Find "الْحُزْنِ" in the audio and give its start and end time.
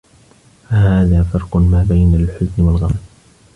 2.15-2.63